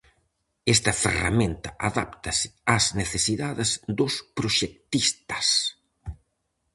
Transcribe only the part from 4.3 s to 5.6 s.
proxectistas.